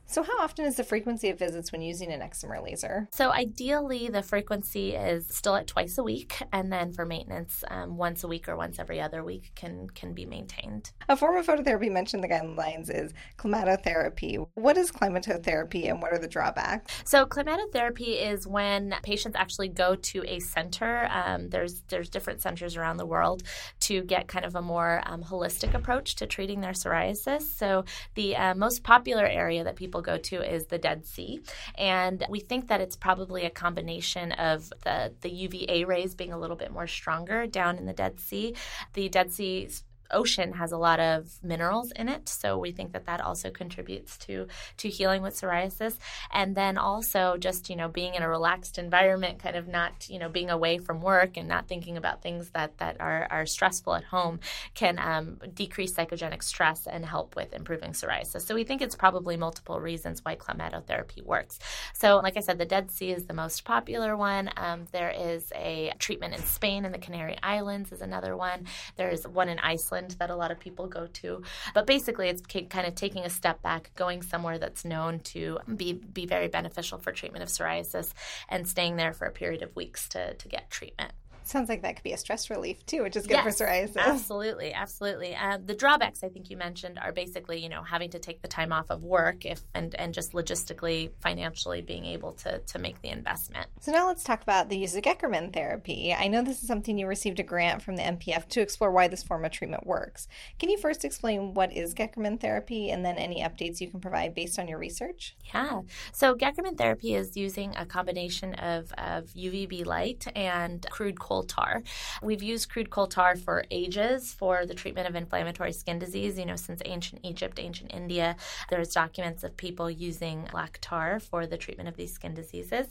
So, 0.05 0.22
how 0.22 0.39
often 0.39 0.65
is 0.65 0.75
the 0.75 0.83
frequency 0.83 1.29
of 1.29 1.39
visits 1.39 1.72
when 1.72 1.81
using 1.81 2.12
an 2.12 2.19
excimer 2.19 2.62
laser? 2.63 3.07
So, 3.12 3.31
ideally, 3.31 4.10
the 4.10 4.22
frequency 4.22 4.93
is 4.93 5.27
still 5.29 5.55
at 5.55 5.65
twice 5.65 5.98
a 5.98 6.03
week, 6.03 6.41
and 6.51 6.72
then 6.72 6.91
for 6.91 7.05
maintenance, 7.05 7.63
um, 7.69 7.98
once 7.98 8.24
a 8.24 8.27
week 8.27 8.48
or 8.48 8.55
once 8.55 8.79
every 8.79 9.01
other 9.01 9.24
week 9.24 9.51
can 9.55 9.88
can 9.89 10.13
be 10.13 10.25
maintained. 10.25 10.91
A 11.10 11.15
form 11.15 11.38
of 11.38 11.48
phototherapy 11.48 11.91
mentioned 11.91 12.24
in 12.24 12.29
the 12.29 12.36
guidelines 12.36 12.93
is 12.93 13.13
climatotherapy. 13.38 14.45
What 14.55 14.77
is 14.77 14.91
climatotherapy, 14.91 15.89
and 15.89 16.01
what 16.01 16.13
are 16.13 16.19
the 16.19 16.27
drawbacks? 16.27 17.01
So, 17.05 17.25
climatotherapy 17.25 18.22
is 18.22 18.45
when 18.45 18.93
patients 19.03 19.36
actually 19.36 19.69
go 19.69 19.95
to 19.95 20.24
a 20.27 20.39
center. 20.39 21.07
Um, 21.12 21.50
there's 21.50 21.81
there's 21.88 22.10
different 22.10 22.41
centers 22.41 22.75
around 22.75 22.98
the 22.98 23.05
world 23.05 23.43
to 23.81 24.03
get 24.03 24.27
kind 24.27 24.45
of 24.45 24.55
a 24.55 24.62
more 24.62 25.01
um, 25.05 25.24
holistic 25.24 25.74
approach 25.74 26.15
to 26.15 26.27
treating 26.27 26.62
their 26.62 26.74
psoriasis. 26.74 27.43
So, 27.43 27.86
the 28.13 28.36
uh, 28.36 28.53
most 28.53 28.83
popular 28.83 29.25
area 29.25 29.63
that 29.63 29.75
people 29.75 29.92
go 30.01 30.17
to 30.17 30.41
is 30.41 30.65
the 30.65 30.77
Dead 30.77 31.05
Sea. 31.05 31.41
And 31.75 32.25
we 32.29 32.39
think 32.39 32.67
that 32.67 32.81
it's 32.81 32.95
probably 32.95 33.45
a 33.45 33.50
combination 33.50 34.31
of 34.33 34.71
the, 34.83 35.13
the 35.21 35.29
UVA 35.29 35.85
rays 35.85 36.15
being 36.15 36.33
a 36.33 36.39
little 36.39 36.55
bit 36.55 36.71
more 36.71 36.88
stronger 36.88 37.47
down 37.47 37.77
in 37.77 37.85
the 37.85 37.93
Dead 37.93 38.19
Sea. 38.19 38.55
The 38.93 39.09
Dead 39.09 39.31
Sea 39.31 39.69
ocean 40.12 40.53
has 40.53 40.72
a 40.72 40.77
lot 40.77 41.00
of 41.00 41.31
minerals 41.43 41.91
in 41.91 42.10
it, 42.10 42.29
so 42.29 42.57
we 42.57 42.72
think 42.72 42.93
that 42.93 43.05
that 43.05 43.22
also 43.22 43.50
contributes 43.50 44.17
to 44.19 44.48
to 44.77 44.89
healing 44.89 45.22
with 45.22 45.36
psoriasis. 45.36 45.98
And 46.31 46.55
then 46.55 46.77
also 46.77 47.38
just 47.38 47.69
you 47.69 47.75
know 47.75 47.88
being 47.88 48.15
in 48.15 48.24
a 48.24 48.29
relaxed 48.29 48.77
environment, 48.77 49.39
kind 49.39 49.55
of 49.55 49.67
not 49.67 50.10
you 50.10 50.19
know 50.19 50.29
being 50.29 50.50
away 50.50 50.77
from 50.77 51.01
work 51.01 51.38
and 51.38 51.48
not 51.48 51.67
thinking 51.67 51.98
about 51.98 52.22
things 52.22 52.50
that 52.51 52.77
that 52.77 52.98
are 53.00 53.27
are 53.29 53.45
stressful 53.45 53.95
at 53.95 54.03
home 54.03 54.39
can 54.74 55.00
um, 55.00 55.39
decrease 55.53 55.93
psychogenic 55.93 56.43
stress 56.43 56.88
and 56.88 57.05
help 57.05 57.36
with 57.36 57.53
improving 57.53 57.91
psoriasis. 57.91 58.41
So 58.41 58.55
we 58.55 58.63
think 58.63 58.81
it's 58.81 58.95
probably 58.95 59.38
multiple 59.38 59.79
reasons 59.79 60.24
why 60.24 60.36
climatotherapy 60.36 61.24
works. 61.24 61.60
So 61.93 62.17
like 62.17 62.38
I 62.38 62.41
said, 62.41 62.57
the 62.57 62.65
Dead 62.65 62.91
Sea 62.91 63.12
is 63.12 63.25
the 63.25 63.33
most 63.33 63.63
popular 63.63 64.15
one. 64.17 64.50
Um, 64.57 64.86
there 64.91 65.13
is 65.15 65.51
a 65.55 65.93
treatment 66.00 66.33
in 66.33 66.43
Spain 66.43 66.86
and 66.86 66.93
the 66.93 67.00
Canary 67.00 67.38
Islands 67.41 67.91
is 67.91 68.01
another 68.01 68.36
one. 68.36 68.65
There's 68.95 69.27
one 69.27 69.50
in 69.50 69.60
Iceland 69.60 69.92
Ireland 69.93 70.15
that 70.19 70.29
a 70.29 70.35
lot 70.35 70.51
of 70.51 70.59
people 70.59 70.88
go 70.88 71.07
to. 71.07 71.43
But 71.73 71.85
basically, 71.85 72.29
it's 72.29 72.41
kind 72.69 72.88
of 72.88 72.95
taking 72.95 73.23
a 73.25 73.29
step 73.29 73.62
back, 73.62 73.91
going 73.95 74.21
somewhere 74.21 74.57
that's 74.57 74.85
known 74.85 75.19
to 75.19 75.59
be, 75.75 75.93
be 75.93 76.25
very 76.25 76.47
beneficial 76.47 76.97
for 76.97 77.12
treatment 77.12 77.43
of 77.43 77.50
psoriasis 77.50 78.13
and 78.50 78.67
staying 78.67 78.95
there 78.97 79.13
for 79.13 79.25
a 79.25 79.31
period 79.31 79.62
of 79.62 79.75
weeks 79.75 80.09
to, 80.09 80.33
to 80.33 80.47
get 80.47 80.69
treatment. 80.69 81.13
Sounds 81.45 81.69
like 81.69 81.81
that 81.81 81.95
could 81.95 82.03
be 82.03 82.13
a 82.13 82.17
stress 82.17 82.50
relief 82.50 82.85
too, 82.85 83.03
which 83.03 83.15
is 83.15 83.27
good 83.27 83.33
yes, 83.33 83.57
for 83.57 83.65
psoriasis. 83.65 83.97
Absolutely, 83.97 84.73
absolutely. 84.73 85.35
Uh, 85.35 85.57
the 85.63 85.73
drawbacks 85.73 86.23
I 86.23 86.29
think 86.29 86.50
you 86.50 86.57
mentioned 86.57 87.00
are 87.00 87.12
basically, 87.12 87.62
you 87.62 87.69
know, 87.69 87.83
having 87.83 88.09
to 88.12 88.19
take 88.19 88.41
the 88.41 88.47
time 88.47 88.71
off 88.71 88.89
of 88.89 89.03
work 89.03 89.45
if 89.45 89.62
and 89.73 89.93
and 89.95 90.13
just 90.13 90.33
logistically, 90.33 91.12
financially 91.21 91.81
being 91.81 92.05
able 92.05 92.33
to 92.33 92.59
to 92.59 92.79
make 92.79 93.01
the 93.01 93.09
investment. 93.09 93.67
So 93.81 93.91
now 93.91 94.07
let's 94.07 94.23
talk 94.23 94.41
about 94.41 94.69
the 94.69 94.77
use 94.77 94.95
of 94.95 95.03
Goeckerman 95.03 95.53
therapy. 95.53 96.13
I 96.13 96.27
know 96.27 96.41
this 96.41 96.62
is 96.62 96.67
something 96.67 96.97
you 96.97 97.07
received 97.07 97.39
a 97.39 97.43
grant 97.43 97.81
from 97.81 97.95
the 97.95 98.03
NPF 98.03 98.47
to 98.50 98.62
explore 98.62 98.91
why 98.91 99.07
this 99.07 99.23
form 99.23 99.45
of 99.45 99.51
treatment 99.51 99.85
works. 99.85 100.27
Can 100.59 100.69
you 100.69 100.77
first 100.77 101.03
explain 101.03 101.53
what 101.53 101.73
is 101.73 101.93
Goeckerman 101.93 102.39
therapy 102.39 102.89
and 102.89 103.05
then 103.05 103.17
any 103.17 103.41
updates 103.41 103.81
you 103.81 103.89
can 103.89 104.00
provide 104.00 104.33
based 104.33 104.59
on 104.59 104.67
your 104.67 104.77
research? 104.77 105.35
Yeah. 105.53 105.81
So 106.12 106.35
Goeckerman 106.35 106.77
therapy 106.77 107.15
is 107.15 107.35
using 107.35 107.75
a 107.75 107.85
combination 107.85 108.53
of, 108.55 108.91
of 108.97 109.25
UVB 109.33 109.85
light 109.85 110.25
and 110.35 110.85
crude 110.89 111.19
coal 111.19 111.33
coal 111.34 111.44
tar. 111.44 111.82
We've 112.22 112.44
used 112.44 112.70
crude 112.70 112.92
coal 112.92 113.08
tar 113.08 113.36
for 113.36 113.66
ages 113.72 114.32
for 114.34 114.68
the 114.68 114.75
treatment 114.75 115.08
of 115.08 115.16
inflammatory 115.16 115.74
skin 115.74 115.98
disease. 115.98 116.38
You 116.38 116.46
know, 116.46 116.56
since 116.56 116.80
ancient 116.86 117.22
Egypt, 117.24 117.60
ancient 117.60 117.92
India, 117.92 118.36
there's 118.70 118.90
documents 118.90 119.44
of 119.44 119.58
people 119.58 119.90
using 119.90 120.48
black 120.52 120.78
tar 120.80 121.20
for 121.20 121.48
the 121.48 121.58
treatment 121.58 121.90
of 121.90 121.96
these 121.96 122.13
skin 122.13 122.36
diseases. 122.36 122.86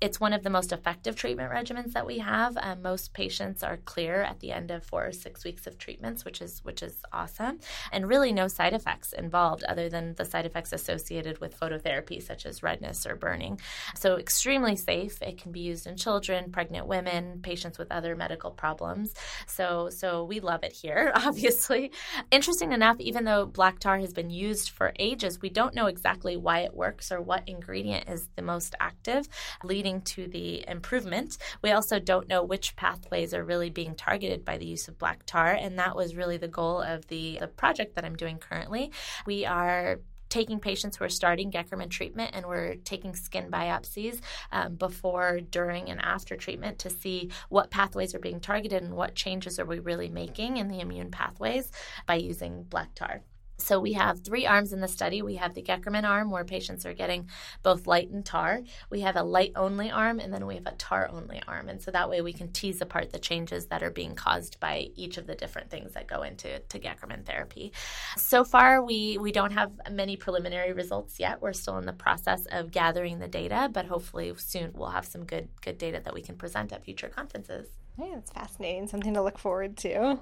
It's 0.00 0.20
one 0.20 0.32
of 0.32 0.44
the 0.44 0.50
most 0.50 0.70
effective 0.70 1.16
treatment 1.16 1.50
regimens 1.50 1.92
that 1.94 2.06
we 2.06 2.18
have. 2.18 2.56
Um, 2.60 2.82
most 2.82 3.12
patients 3.14 3.64
are 3.64 3.78
clear 3.78 4.22
at 4.22 4.38
the 4.38 4.52
end 4.52 4.70
of 4.70 4.84
four 4.84 5.04
or 5.08 5.12
six 5.12 5.44
weeks 5.44 5.66
of 5.66 5.76
treatments, 5.76 6.24
which 6.24 6.40
is 6.40 6.60
which 6.62 6.84
is 6.84 7.02
awesome, 7.12 7.58
and 7.90 8.08
really 8.08 8.32
no 8.32 8.46
side 8.46 8.74
effects 8.74 9.12
involved 9.12 9.64
other 9.64 9.88
than 9.88 10.14
the 10.14 10.24
side 10.24 10.46
effects 10.46 10.72
associated 10.72 11.40
with 11.40 11.58
phototherapy, 11.58 12.22
such 12.22 12.46
as 12.46 12.62
redness 12.62 13.06
or 13.06 13.16
burning. 13.16 13.60
So 13.96 14.16
extremely 14.16 14.76
safe. 14.76 15.20
It 15.20 15.38
can 15.42 15.50
be 15.50 15.60
used 15.72 15.88
in 15.88 15.96
children, 15.96 16.52
pregnant 16.52 16.86
women, 16.86 17.40
patients 17.42 17.78
with 17.78 17.87
with 17.88 17.96
other 17.96 18.14
medical 18.16 18.50
problems. 18.50 19.14
So 19.46 19.88
so 19.90 20.24
we 20.24 20.40
love 20.40 20.62
it 20.62 20.72
here, 20.72 21.12
obviously. 21.14 21.92
Interesting 22.30 22.72
enough, 22.72 22.96
even 23.00 23.24
though 23.24 23.46
black 23.46 23.78
tar 23.78 23.98
has 23.98 24.12
been 24.12 24.30
used 24.30 24.70
for 24.70 24.92
ages, 24.98 25.40
we 25.40 25.48
don't 25.50 25.74
know 25.74 25.86
exactly 25.86 26.36
why 26.36 26.60
it 26.60 26.74
works 26.74 27.10
or 27.10 27.20
what 27.20 27.48
ingredient 27.48 28.08
is 28.08 28.28
the 28.36 28.42
most 28.42 28.74
active, 28.80 29.28
leading 29.64 30.02
to 30.02 30.26
the 30.26 30.64
improvement. 30.68 31.38
We 31.62 31.70
also 31.70 31.98
don't 31.98 32.28
know 32.28 32.42
which 32.42 32.76
pathways 32.76 33.34
are 33.34 33.44
really 33.44 33.70
being 33.70 33.94
targeted 33.94 34.44
by 34.44 34.58
the 34.58 34.66
use 34.66 34.88
of 34.88 34.98
black 34.98 35.24
tar, 35.26 35.52
and 35.52 35.78
that 35.78 35.96
was 35.96 36.14
really 36.14 36.36
the 36.36 36.48
goal 36.48 36.82
of 36.82 37.06
the, 37.08 37.38
the 37.40 37.48
project 37.48 37.94
that 37.94 38.04
I'm 38.04 38.16
doing 38.16 38.38
currently. 38.38 38.92
We 39.26 39.46
are 39.46 40.00
taking 40.28 40.60
patients 40.60 40.96
who 40.96 41.04
are 41.04 41.08
starting 41.08 41.50
Goeckerman 41.50 41.90
treatment 41.90 42.30
and 42.34 42.46
we're 42.46 42.76
taking 42.76 43.14
skin 43.14 43.50
biopsies 43.50 44.20
um, 44.52 44.74
before, 44.76 45.40
during, 45.40 45.90
and 45.90 46.00
after 46.00 46.36
treatment 46.36 46.78
to 46.80 46.90
see 46.90 47.30
what 47.48 47.70
pathways 47.70 48.14
are 48.14 48.20
being 48.20 48.40
targeted 48.40 48.82
and 48.82 48.94
what 48.94 49.14
changes 49.14 49.58
are 49.58 49.66
we 49.66 49.78
really 49.78 50.08
making 50.08 50.56
in 50.56 50.68
the 50.68 50.80
immune 50.80 51.10
pathways 51.10 51.70
by 52.06 52.14
using 52.14 52.62
black 52.64 52.94
tar. 52.94 53.22
So 53.58 53.80
we 53.80 53.94
have 53.94 54.20
three 54.20 54.46
arms 54.46 54.72
in 54.72 54.80
the 54.80 54.88
study. 54.88 55.20
We 55.20 55.34
have 55.36 55.54
the 55.54 55.62
Goeckerman 55.62 56.04
arm 56.04 56.30
where 56.30 56.44
patients 56.44 56.86
are 56.86 56.94
getting 56.94 57.28
both 57.62 57.86
light 57.86 58.08
and 58.08 58.24
tar. 58.24 58.60
We 58.88 59.00
have 59.00 59.16
a 59.16 59.22
light 59.22 59.52
only 59.56 59.90
arm 59.90 60.20
and 60.20 60.32
then 60.32 60.46
we 60.46 60.54
have 60.54 60.66
a 60.66 60.76
tar 60.76 61.08
only 61.12 61.42
arm. 61.46 61.68
And 61.68 61.82
so 61.82 61.90
that 61.90 62.08
way 62.08 62.20
we 62.20 62.32
can 62.32 62.52
tease 62.52 62.80
apart 62.80 63.10
the 63.10 63.18
changes 63.18 63.66
that 63.66 63.82
are 63.82 63.90
being 63.90 64.14
caused 64.14 64.60
by 64.60 64.88
each 64.94 65.18
of 65.18 65.26
the 65.26 65.34
different 65.34 65.70
things 65.70 65.92
that 65.94 66.06
go 66.06 66.22
into 66.22 66.60
to 66.60 66.78
Goeckerman 66.78 67.26
therapy. 67.26 67.72
So 68.16 68.44
far 68.44 68.82
we 68.82 69.18
we 69.18 69.32
don't 69.32 69.52
have 69.52 69.72
many 69.90 70.16
preliminary 70.16 70.72
results 70.72 71.18
yet. 71.18 71.42
We're 71.42 71.52
still 71.52 71.78
in 71.78 71.86
the 71.86 71.92
process 71.92 72.46
of 72.52 72.70
gathering 72.70 73.18
the 73.18 73.28
data, 73.28 73.68
but 73.72 73.86
hopefully 73.86 74.32
soon 74.36 74.70
we'll 74.74 74.90
have 74.90 75.04
some 75.04 75.24
good 75.24 75.48
good 75.62 75.78
data 75.78 76.00
that 76.04 76.14
we 76.14 76.22
can 76.22 76.36
present 76.36 76.72
at 76.72 76.84
future 76.84 77.08
conferences. 77.08 77.68
Yeah, 77.98 78.18
it's 78.18 78.30
fascinating, 78.30 78.86
something 78.86 79.14
to 79.14 79.22
look 79.22 79.38
forward 79.38 79.76
to. 79.78 80.20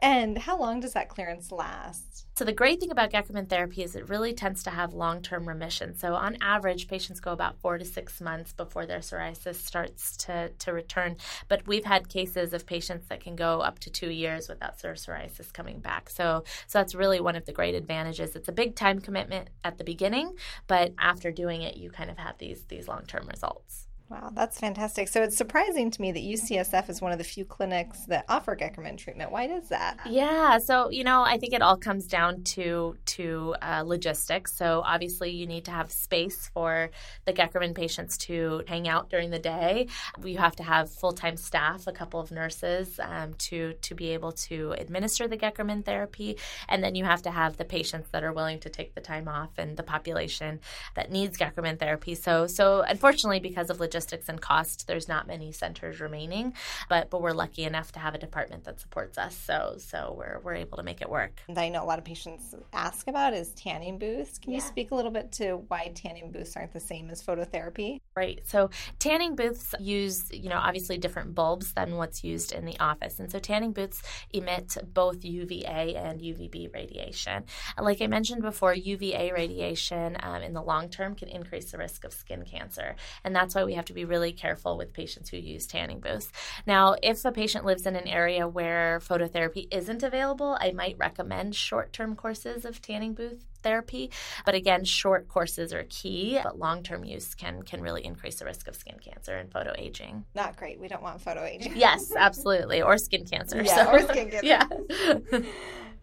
And 0.00 0.36
how 0.36 0.58
long 0.58 0.80
does 0.80 0.92
that 0.92 1.08
clearance 1.08 1.50
last? 1.50 2.26
So, 2.36 2.44
the 2.44 2.52
great 2.52 2.80
thing 2.80 2.90
about 2.90 3.10
Goeckerman 3.10 3.48
therapy 3.48 3.82
is 3.82 3.96
it 3.96 4.10
really 4.10 4.34
tends 4.34 4.62
to 4.64 4.70
have 4.70 4.92
long 4.92 5.22
term 5.22 5.48
remission. 5.48 5.96
So, 5.96 6.14
on 6.14 6.36
average, 6.42 6.86
patients 6.86 7.18
go 7.18 7.32
about 7.32 7.58
four 7.60 7.78
to 7.78 7.84
six 7.84 8.20
months 8.20 8.52
before 8.52 8.84
their 8.84 8.98
psoriasis 8.98 9.54
starts 9.54 10.16
to, 10.18 10.50
to 10.50 10.72
return. 10.72 11.16
But 11.48 11.66
we've 11.66 11.86
had 11.86 12.10
cases 12.10 12.52
of 12.52 12.66
patients 12.66 13.08
that 13.08 13.20
can 13.20 13.36
go 13.36 13.60
up 13.60 13.78
to 13.80 13.90
two 13.90 14.10
years 14.10 14.48
without 14.50 14.78
their 14.80 14.94
psoriasis 14.94 15.50
coming 15.50 15.80
back. 15.80 16.10
So, 16.10 16.44
so 16.66 16.78
that's 16.78 16.94
really 16.94 17.20
one 17.20 17.36
of 17.36 17.46
the 17.46 17.52
great 17.52 17.74
advantages. 17.74 18.36
It's 18.36 18.48
a 18.48 18.52
big 18.52 18.76
time 18.76 19.00
commitment 19.00 19.48
at 19.64 19.78
the 19.78 19.84
beginning, 19.84 20.34
but 20.66 20.92
after 20.98 21.32
doing 21.32 21.62
it, 21.62 21.78
you 21.78 21.90
kind 21.90 22.10
of 22.10 22.18
have 22.18 22.36
these, 22.36 22.64
these 22.68 22.86
long 22.86 23.06
term 23.06 23.26
results. 23.28 23.85
Wow, 24.08 24.30
that's 24.32 24.60
fantastic. 24.60 25.08
So 25.08 25.24
it's 25.24 25.36
surprising 25.36 25.90
to 25.90 26.00
me 26.00 26.12
that 26.12 26.22
UCSF 26.22 26.88
is 26.88 27.00
one 27.00 27.10
of 27.10 27.18
the 27.18 27.24
few 27.24 27.44
clinics 27.44 28.06
that 28.06 28.24
offer 28.28 28.54
Goeckerman 28.54 28.98
treatment. 28.98 29.32
Why 29.32 29.48
does 29.48 29.68
that? 29.70 29.98
Yeah, 30.08 30.58
so 30.58 30.90
you 30.90 31.02
know, 31.02 31.22
I 31.22 31.38
think 31.38 31.52
it 31.52 31.60
all 31.60 31.76
comes 31.76 32.06
down 32.06 32.44
to 32.54 32.96
to 33.06 33.56
uh, 33.60 33.82
logistics. 33.84 34.54
So 34.54 34.82
obviously, 34.86 35.30
you 35.30 35.48
need 35.48 35.64
to 35.64 35.72
have 35.72 35.90
space 35.90 36.48
for 36.54 36.90
the 37.24 37.32
Goeckerman 37.32 37.74
patients 37.74 38.16
to 38.18 38.62
hang 38.68 38.86
out 38.86 39.10
during 39.10 39.30
the 39.30 39.40
day. 39.40 39.88
You 40.24 40.38
have 40.38 40.54
to 40.56 40.62
have 40.62 40.88
full 40.88 41.12
time 41.12 41.36
staff, 41.36 41.88
a 41.88 41.92
couple 41.92 42.20
of 42.20 42.30
nurses, 42.30 43.00
um, 43.02 43.34
to 43.38 43.72
to 43.72 43.94
be 43.96 44.10
able 44.10 44.30
to 44.32 44.76
administer 44.78 45.26
the 45.26 45.36
Goeckerman 45.36 45.84
therapy, 45.84 46.38
and 46.68 46.82
then 46.84 46.94
you 46.94 47.04
have 47.04 47.22
to 47.22 47.32
have 47.32 47.56
the 47.56 47.64
patients 47.64 48.08
that 48.12 48.22
are 48.22 48.32
willing 48.32 48.60
to 48.60 48.68
take 48.68 48.94
the 48.94 49.00
time 49.00 49.26
off 49.26 49.50
and 49.58 49.76
the 49.76 49.82
population 49.82 50.60
that 50.94 51.10
needs 51.10 51.36
Goeckerman 51.36 51.80
therapy. 51.80 52.14
So 52.14 52.46
so 52.46 52.82
unfortunately, 52.82 53.40
because 53.40 53.68
of 53.68 53.80
logistics 53.80 53.95
logistics 53.96 54.28
and 54.28 54.40
cost, 54.40 54.86
there's 54.86 55.08
not 55.08 55.26
many 55.26 55.50
centers 55.52 56.00
remaining, 56.00 56.52
but 56.90 57.08
but 57.08 57.22
we're 57.22 57.32
lucky 57.32 57.64
enough 57.64 57.92
to 57.92 57.98
have 57.98 58.14
a 58.14 58.18
department 58.18 58.64
that 58.64 58.78
supports 58.78 59.16
us. 59.16 59.34
So 59.34 59.76
so 59.78 60.14
we're 60.18 60.38
we're 60.42 60.54
able 60.54 60.76
to 60.76 60.82
make 60.82 61.00
it 61.00 61.08
work. 61.08 61.40
And 61.48 61.58
I 61.58 61.70
know 61.70 61.82
a 61.82 61.86
lot 61.86 61.98
of 61.98 62.04
patients 62.04 62.54
ask 62.74 63.08
about 63.08 63.32
is 63.32 63.50
tanning 63.54 63.98
booths. 63.98 64.38
Can 64.38 64.52
yeah. 64.52 64.56
you 64.56 64.60
speak 64.60 64.90
a 64.90 64.94
little 64.94 65.10
bit 65.10 65.32
to 65.32 65.64
why 65.68 65.92
tanning 65.94 66.30
booths 66.30 66.56
aren't 66.56 66.74
the 66.74 66.80
same 66.80 67.08
as 67.08 67.22
phototherapy? 67.22 68.00
Right. 68.14 68.40
So 68.44 68.68
tanning 68.98 69.34
booths 69.34 69.74
use, 69.80 70.30
you 70.30 70.50
know, 70.50 70.58
obviously 70.58 70.98
different 70.98 71.34
bulbs 71.34 71.72
than 71.72 71.96
what's 71.96 72.22
used 72.22 72.52
in 72.52 72.66
the 72.66 72.78
office. 72.78 73.18
And 73.18 73.32
so 73.32 73.38
tanning 73.38 73.72
booths 73.72 74.02
emit 74.32 74.76
both 74.92 75.24
UVA 75.24 75.96
and 75.96 76.20
UVB 76.20 76.74
radiation. 76.74 77.44
Like 77.80 78.02
I 78.02 78.08
mentioned 78.08 78.42
before, 78.42 78.74
UVA 78.74 79.32
radiation 79.32 80.18
um, 80.20 80.42
in 80.42 80.52
the 80.52 80.62
long 80.62 80.90
term 80.90 81.14
can 81.14 81.28
increase 81.28 81.70
the 81.70 81.78
risk 81.78 82.04
of 82.04 82.12
skin 82.12 82.44
cancer. 82.44 82.94
And 83.24 83.34
that's 83.34 83.54
why 83.54 83.64
we 83.64 83.74
have 83.74 83.85
to 83.86 83.92
be 83.92 84.04
really 84.04 84.32
careful 84.32 84.76
with 84.76 84.92
patients 84.92 85.30
who 85.30 85.36
use 85.36 85.66
tanning 85.66 86.00
booths. 86.00 86.30
Now, 86.66 86.96
if 87.02 87.24
a 87.24 87.32
patient 87.32 87.64
lives 87.64 87.86
in 87.86 87.96
an 87.96 88.06
area 88.06 88.46
where 88.46 89.00
phototherapy 89.00 89.68
isn't 89.72 90.02
available, 90.02 90.56
I 90.60 90.72
might 90.72 90.98
recommend 90.98 91.54
short 91.54 91.92
term 91.92 92.14
courses 92.14 92.64
of 92.64 92.82
tanning 92.82 93.14
booth 93.14 93.44
therapy. 93.66 94.10
But 94.44 94.54
again, 94.54 94.84
short 94.84 95.28
courses 95.28 95.72
are 95.72 95.84
key, 95.88 96.38
but 96.42 96.58
long 96.58 96.82
term 96.82 97.04
use 97.04 97.34
can 97.34 97.62
can 97.62 97.80
really 97.80 98.04
increase 98.04 98.36
the 98.36 98.44
risk 98.44 98.68
of 98.68 98.76
skin 98.76 98.98
cancer 99.04 99.36
and 99.36 99.50
photo 99.50 99.72
aging. 99.76 100.24
Not 100.34 100.56
great. 100.56 100.78
We 100.78 100.88
don't 100.88 101.02
want 101.02 101.20
photo 101.20 101.44
aging. 101.44 101.72
yes, 101.76 102.12
absolutely. 102.16 102.80
Or 102.82 102.96
skin 102.98 103.24
cancer. 103.26 103.62
Yeah, 103.62 103.84
so. 103.84 103.92
or 103.92 104.02
skin 104.02 104.30
cancer. 104.30 104.46
yeah. 104.46 105.42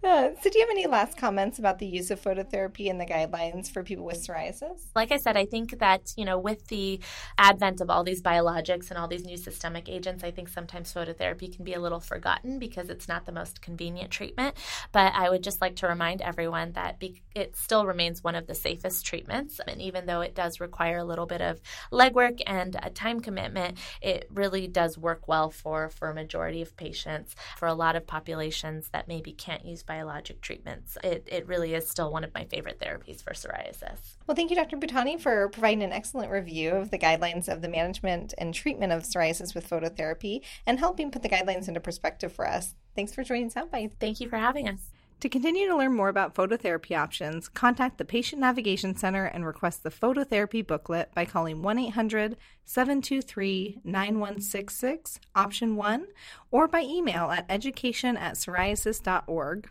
Uh, 0.04 0.32
so, 0.42 0.50
do 0.50 0.60
you 0.60 0.66
have 0.66 0.70
any 0.72 0.86
last 0.86 1.18
comments 1.18 1.60
about 1.60 1.80
the 1.80 1.86
use 1.86 2.12
of 2.12 2.22
phototherapy 2.22 2.90
and 2.90 3.00
the 3.00 3.06
guidelines 3.06 3.72
for 3.72 3.84
people 3.84 4.04
with 4.04 4.18
psoriasis? 4.18 4.82
Like 4.94 5.14
I 5.14 5.18
said, 5.18 5.38
I 5.38 5.46
think 5.46 5.80
that, 5.80 6.12
you 6.18 6.26
know, 6.26 6.38
with 6.38 6.68
the 6.68 7.00
advent 7.38 7.80
of 7.80 7.90
all 7.90 8.04
these 8.04 8.22
biologics 8.22 8.90
and 8.90 8.98
all 9.00 9.08
these 9.08 9.24
new 9.24 9.38
systemic 9.38 9.88
agents, 9.88 10.22
I 10.22 10.32
think 10.32 10.50
sometimes 10.50 10.94
phototherapy 10.94 11.56
can 11.56 11.64
be 11.64 11.74
a 11.74 11.80
little 11.80 12.02
forgotten 12.02 12.60
because 12.60 12.90
it's 12.90 13.08
not 13.08 13.26
the 13.26 13.32
most 13.32 13.62
convenient 13.62 14.12
treatment. 14.12 14.58
But 14.92 15.14
I 15.16 15.30
would 15.30 15.42
just 15.42 15.62
like 15.62 15.78
to 15.78 15.88
remind 15.88 16.22
everyone 16.22 16.74
that 16.74 17.00
be- 17.00 17.24
it 17.34 17.53
still 17.56 17.86
remains 17.86 18.24
one 18.24 18.36
of 18.36 18.48
the 18.48 18.56
safest 18.56 19.06
treatments. 19.06 19.60
And 19.68 19.82
even 19.82 20.06
though 20.06 20.22
it 20.22 20.36
does 20.36 20.60
require 20.60 21.00
a 21.00 21.04
little 21.04 21.26
bit 21.26 21.42
of 21.42 21.62
legwork 21.92 22.42
and 22.46 22.76
a 22.82 22.90
time 22.90 23.20
commitment, 23.20 23.78
it 24.02 24.28
really 24.32 24.68
does 24.68 24.98
work 24.98 25.28
well 25.28 25.50
for, 25.50 25.90
for 25.90 26.10
a 26.10 26.14
majority 26.14 26.62
of 26.62 26.76
patients. 26.78 27.36
For 27.58 27.68
a 27.68 27.74
lot 27.74 27.96
of 27.96 28.08
populations 28.08 28.90
that 28.90 29.08
maybe 29.08 29.34
can't 29.34 29.66
use 29.66 29.84
biologic 29.84 30.42
treatments. 30.42 30.98
It, 31.04 31.28
it 31.32 31.48
really 31.48 31.74
is 31.74 31.90
still 31.90 32.12
one 32.12 32.24
of 32.24 32.34
my 32.34 32.46
favorite 32.46 32.80
therapies 32.80 33.24
for 33.24 33.34
psoriasis. 33.34 34.16
Well, 34.28 34.36
thank 34.36 34.50
you, 34.50 34.56
Dr. 34.56 34.78
Bhutani, 34.78 35.20
for 35.20 35.50
providing 35.50 35.84
an 35.84 35.92
excellent 35.92 36.32
review 36.32 36.72
of 36.72 36.92
the 36.92 36.98
guidelines 36.98 37.48
of 37.48 37.62
the 37.62 37.70
management 37.70 38.34
and 38.38 38.54
treatment 38.54 38.92
of 38.92 39.04
psoriasis 39.04 39.54
with 39.54 39.70
phototherapy 39.70 40.42
and 40.66 40.80
helping 40.80 41.12
put 41.12 41.22
the 41.22 41.30
guidelines 41.30 41.68
into 41.68 41.80
perspective 41.80 42.32
for 42.32 42.48
us. 42.48 42.76
Thanks 42.96 43.14
for 43.14 43.24
joining 43.24 43.50
Soundbites. 43.50 43.94
Thank 44.00 44.20
you 44.20 44.30
for 44.30 44.38
having 44.38 44.70
us. 44.70 44.93
To 45.24 45.30
continue 45.30 45.70
to 45.70 45.78
learn 45.78 45.96
more 45.96 46.10
about 46.10 46.36
phototherapy 46.36 46.98
options, 46.98 47.48
contact 47.48 47.98
the 47.98 48.04
Patient 48.04 48.42
Navigation 48.42 48.94
Center 48.94 49.24
and 49.24 49.46
request 49.46 49.82
the 49.82 49.90
phototherapy 49.90 50.68
booklet 50.68 51.16
by 51.16 51.24
calling 51.24 51.62
1 51.62 51.80
800 51.80 52.36
723 52.66 53.80
9166, 53.86 55.22
option 55.34 55.78
1, 55.78 56.08
or 56.52 56.68
by 56.68 56.82
email 56.82 57.32
at 57.32 57.46
education 57.48 58.18
at 58.18 58.34
psoriasis.org. 58.34 59.70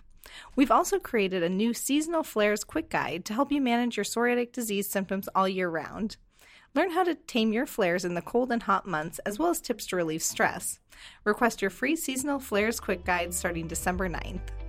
We've 0.56 0.70
also 0.70 0.98
created 0.98 1.42
a 1.42 1.50
new 1.50 1.74
seasonal 1.74 2.22
flares 2.22 2.64
quick 2.64 2.88
guide 2.88 3.26
to 3.26 3.34
help 3.34 3.52
you 3.52 3.60
manage 3.60 3.98
your 3.98 4.04
psoriatic 4.04 4.52
disease 4.52 4.88
symptoms 4.88 5.28
all 5.34 5.46
year 5.46 5.68
round. 5.68 6.16
Learn 6.74 6.92
how 6.92 7.04
to 7.04 7.14
tame 7.14 7.52
your 7.52 7.66
flares 7.66 8.06
in 8.06 8.14
the 8.14 8.22
cold 8.22 8.50
and 8.50 8.62
hot 8.62 8.86
months, 8.86 9.18
as 9.26 9.38
well 9.38 9.50
as 9.50 9.60
tips 9.60 9.84
to 9.88 9.96
relieve 9.96 10.22
stress. 10.22 10.78
Request 11.24 11.60
your 11.60 11.70
free 11.70 11.94
seasonal 11.94 12.38
flares 12.38 12.80
quick 12.80 13.04
guide 13.04 13.34
starting 13.34 13.68
December 13.68 14.08
9th. 14.08 14.61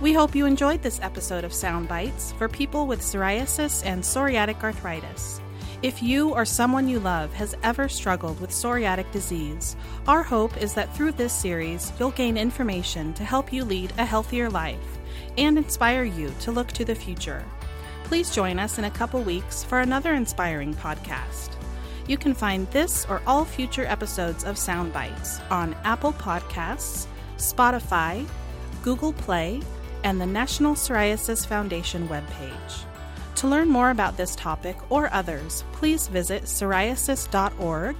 We 0.00 0.12
hope 0.12 0.34
you 0.34 0.44
enjoyed 0.44 0.82
this 0.82 1.00
episode 1.00 1.44
of 1.44 1.54
Sound 1.54 1.88
Bites 1.88 2.32
for 2.32 2.48
people 2.48 2.86
with 2.86 3.00
psoriasis 3.00 3.84
and 3.84 4.02
psoriatic 4.02 4.62
arthritis. 4.62 5.40
If 5.82 6.02
you 6.02 6.34
or 6.34 6.44
someone 6.44 6.88
you 6.88 7.00
love 7.00 7.32
has 7.34 7.54
ever 7.62 7.88
struggled 7.88 8.40
with 8.40 8.50
psoriatic 8.50 9.10
disease, 9.12 9.76
our 10.06 10.22
hope 10.22 10.56
is 10.56 10.74
that 10.74 10.94
through 10.94 11.12
this 11.12 11.32
series 11.32 11.92
you'll 11.98 12.10
gain 12.10 12.36
information 12.36 13.14
to 13.14 13.24
help 13.24 13.52
you 13.52 13.64
lead 13.64 13.92
a 13.98 14.04
healthier 14.04 14.50
life 14.50 14.98
and 15.38 15.58
inspire 15.58 16.04
you 16.04 16.32
to 16.40 16.52
look 16.52 16.68
to 16.68 16.84
the 16.84 16.94
future. 16.94 17.44
Please 18.04 18.34
join 18.34 18.58
us 18.58 18.78
in 18.78 18.84
a 18.84 18.90
couple 18.90 19.20
weeks 19.22 19.64
for 19.64 19.80
another 19.80 20.14
inspiring 20.14 20.74
podcast. 20.74 21.50
You 22.06 22.16
can 22.16 22.34
find 22.34 22.66
this 22.70 23.04
or 23.06 23.20
all 23.26 23.44
future 23.44 23.84
episodes 23.84 24.44
of 24.44 24.56
Sound 24.56 24.92
Bites 24.92 25.40
on 25.50 25.74
Apple 25.84 26.12
Podcasts, 26.12 27.06
Spotify, 27.36 28.26
Google 28.86 29.12
Play, 29.14 29.60
and 30.04 30.20
the 30.20 30.26
National 30.26 30.76
Psoriasis 30.76 31.44
Foundation 31.44 32.06
webpage. 32.06 32.84
To 33.34 33.48
learn 33.48 33.68
more 33.68 33.90
about 33.90 34.16
this 34.16 34.36
topic 34.36 34.76
or 34.92 35.12
others, 35.12 35.64
please 35.72 36.06
visit 36.06 36.44
psoriasis.org 36.44 37.96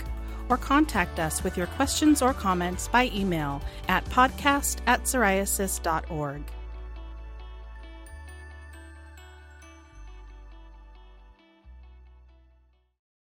or 0.49 0.57
contact 0.57 1.19
us 1.19 1.43
with 1.43 1.57
your 1.57 1.66
questions 1.66 2.23
or 2.23 2.33
comments 2.33 2.87
by 2.87 3.11
email 3.12 3.61
at 3.88 4.05
podcast 4.05 4.76
at 4.87 5.02
psoriasis.org. 5.02 6.43